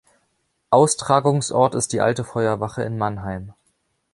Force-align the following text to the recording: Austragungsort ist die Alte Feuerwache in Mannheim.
Austragungsort 0.71 1.75
ist 1.75 1.93
die 1.93 2.01
Alte 2.01 2.23
Feuerwache 2.23 2.81
in 2.81 2.97
Mannheim. 2.97 3.53